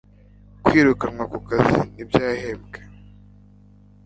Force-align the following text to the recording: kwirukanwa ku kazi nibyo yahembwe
kwirukanwa 0.63 1.23
ku 1.31 1.39
kazi 1.49 1.79
nibyo 1.93 2.19
yahembwe 2.27 2.79